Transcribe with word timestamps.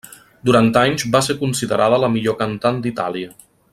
Durant 0.49 0.69
anys 0.79 1.03
va 1.15 1.21
ser 1.27 1.35
considerada 1.43 2.01
la 2.05 2.09
millor 2.17 2.39
cantant 2.41 2.81
d'Itàlia. 2.87 3.33